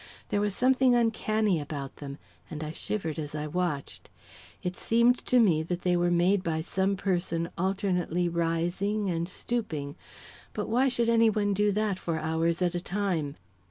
There 0.29 0.41
was 0.41 0.55
something 0.55 0.95
uncanny 0.95 1.59
about 1.61 1.97
them, 1.97 2.17
and 2.49 2.63
I 2.63 2.71
shivered 2.71 3.19
as 3.19 3.35
I 3.35 3.45
watched. 3.45 4.09
It 4.63 4.75
seemed 4.75 5.23
to 5.27 5.37
me 5.37 5.61
that 5.61 5.83
they 5.83 5.95
were 5.95 6.09
made 6.09 6.41
by 6.43 6.61
some 6.61 6.95
person 6.95 7.49
alternately 7.55 8.27
rising 8.27 9.11
and 9.11 9.29
stooping, 9.29 9.95
but 10.53 10.67
why 10.67 10.89
should 10.89 11.07
any 11.07 11.29
one 11.29 11.53
do 11.53 11.71
that 11.73 11.99
for 11.99 12.17
hours 12.17 12.63
at 12.63 12.73
a 12.73 12.81
time? 12.81 13.35